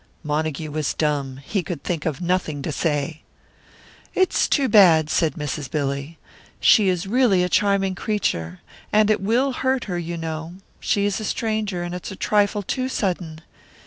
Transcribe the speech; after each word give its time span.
Montague 0.23 0.71
was 0.71 0.95
dumb; 0.95 1.37
he 1.45 1.61
could 1.61 1.83
think 1.83 2.07
of 2.07 2.21
nothing 2.21 2.63
to 2.63 2.71
say. 2.71 3.21
"It's 4.15 4.47
too 4.47 4.67
bad," 4.67 5.11
said 5.11 5.35
Mrs. 5.35 5.69
Billy. 5.69 6.17
"She 6.59 6.89
is 6.89 7.05
really 7.05 7.43
a 7.43 7.49
charming 7.49 7.93
creature. 7.93 8.61
And 8.91 9.11
it 9.11 9.21
will 9.21 9.51
hurt 9.51 9.83
her, 9.83 9.99
you 9.99 10.17
know 10.17 10.55
she 10.79 11.05
is 11.05 11.19
a 11.19 11.23
stranger, 11.23 11.83
and 11.83 11.93
it's 11.93 12.09
a 12.09 12.15
trifle 12.15 12.63
too 12.63 12.89
sudden. 12.89 13.41